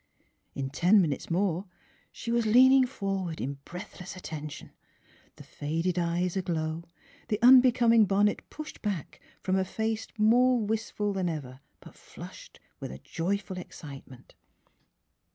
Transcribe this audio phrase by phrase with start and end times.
[0.55, 1.65] In ten minutes more
[2.11, 4.71] she was leaning forward in breathless attention,
[5.35, 6.85] the faded eyes aglow,
[7.27, 12.91] the unbecoming bonnet pushed back from a face more wistful than ever, but flushed with
[12.91, 14.33] a joyful excitement.